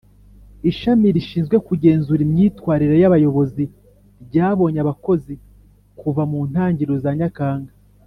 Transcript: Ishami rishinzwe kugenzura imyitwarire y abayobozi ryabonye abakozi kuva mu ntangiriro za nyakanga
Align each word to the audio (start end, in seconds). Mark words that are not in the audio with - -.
Ishami 0.69 1.07
rishinzwe 1.15 1.55
kugenzura 1.67 2.21
imyitwarire 2.27 2.95
y 3.01 3.05
abayobozi 3.09 3.63
ryabonye 4.25 4.79
abakozi 4.81 5.33
kuva 5.99 6.21
mu 6.31 6.39
ntangiriro 6.49 6.95
za 7.05 7.11
nyakanga 7.19 7.73